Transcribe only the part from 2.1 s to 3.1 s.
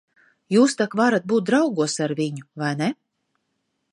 viņu, vai ne?